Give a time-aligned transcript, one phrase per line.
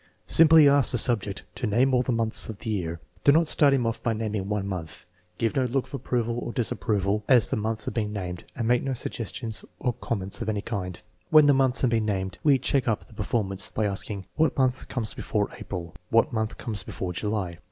[0.25, 3.71] Simply ask the subject to "name all the months of the year." Do not start
[3.71, 5.05] him off by naming one month;
[5.37, 7.87] give no look of approval or disapproval as the 252 THE MEASUREMENT OF INTELLIGENCE months
[7.87, 11.03] are being named, and make no suggestions or com ments of any kind.
[11.29, 14.87] When the months have been named, we" check up" the performance by asking:" What month
[14.87, 17.59] comes before April?" "What month comes before July?"